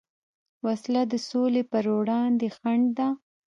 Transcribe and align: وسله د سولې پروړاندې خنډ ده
وسله 0.65 1.01
د 1.11 1.13
سولې 1.29 1.61
پروړاندې 1.71 2.47
خنډ 2.57 2.85
ده 2.97 3.07